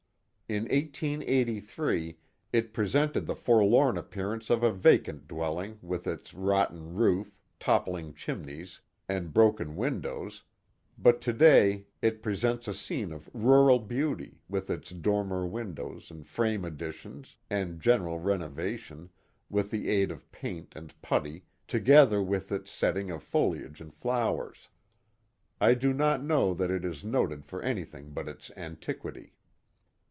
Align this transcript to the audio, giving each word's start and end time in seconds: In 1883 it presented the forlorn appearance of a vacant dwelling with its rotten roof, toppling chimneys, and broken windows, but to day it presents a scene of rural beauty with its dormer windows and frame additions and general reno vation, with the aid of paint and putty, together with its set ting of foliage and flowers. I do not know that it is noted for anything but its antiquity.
In 0.51 0.63
1883 0.63 2.17
it 2.51 2.73
presented 2.73 3.25
the 3.25 3.37
forlorn 3.37 3.97
appearance 3.97 4.49
of 4.49 4.63
a 4.63 4.73
vacant 4.73 5.25
dwelling 5.25 5.79
with 5.81 6.05
its 6.05 6.33
rotten 6.33 6.93
roof, 6.93 7.37
toppling 7.57 8.13
chimneys, 8.13 8.81
and 9.07 9.33
broken 9.33 9.77
windows, 9.77 10.43
but 10.97 11.21
to 11.21 11.31
day 11.31 11.85
it 12.01 12.21
presents 12.21 12.67
a 12.67 12.73
scene 12.73 13.13
of 13.13 13.29
rural 13.33 13.79
beauty 13.79 14.41
with 14.49 14.69
its 14.69 14.89
dormer 14.89 15.47
windows 15.47 16.11
and 16.11 16.27
frame 16.27 16.65
additions 16.65 17.37
and 17.49 17.79
general 17.79 18.19
reno 18.19 18.49
vation, 18.49 19.07
with 19.49 19.71
the 19.71 19.87
aid 19.87 20.11
of 20.11 20.29
paint 20.33 20.73
and 20.75 21.01
putty, 21.01 21.45
together 21.65 22.21
with 22.21 22.51
its 22.51 22.71
set 22.71 22.95
ting 22.95 23.09
of 23.09 23.23
foliage 23.23 23.79
and 23.79 23.93
flowers. 23.93 24.67
I 25.61 25.75
do 25.75 25.93
not 25.93 26.21
know 26.21 26.53
that 26.55 26.71
it 26.71 26.83
is 26.83 27.05
noted 27.05 27.45
for 27.45 27.61
anything 27.61 28.09
but 28.11 28.27
its 28.27 28.51
antiquity. 28.57 29.31